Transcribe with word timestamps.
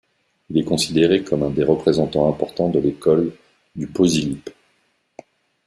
Il 0.49 0.57
est 0.57 0.63
considéré 0.63 1.23
comme 1.23 1.43
un 1.43 1.51
des 1.51 1.63
représentants 1.63 2.27
importants 2.27 2.69
de 2.69 2.79
l'École 2.79 3.33
du 3.75 3.85
Pausilippe. 3.85 4.49